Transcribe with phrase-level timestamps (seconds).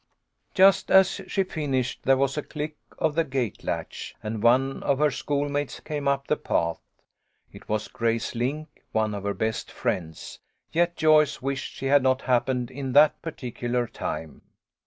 [0.55, 4.97] Just as she finished there was a click of the gate latch, and one of
[4.97, 6.81] her schoolmates came up the path.
[7.53, 10.39] It was Grace Link, one of her best friends,
[10.71, 14.41] yet Joyce wished she had not happened in at that particular time.